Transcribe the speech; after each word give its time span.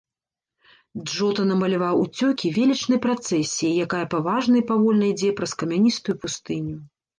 Джота 1.09 1.43
намаляваў 1.49 2.01
уцёкі 2.05 2.51
велічнай 2.57 2.99
працэсіяй, 3.05 3.77
якая 3.89 4.01
паважна 4.15 4.55
і 4.63 4.65
павольна 4.75 5.05
ідзе 5.13 5.29
праз 5.43 5.51
камяністую 5.63 6.19
пустыню. 6.27 6.75